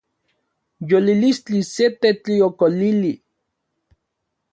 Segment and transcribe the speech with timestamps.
[0.91, 3.13] Yolilistli se tetliokolili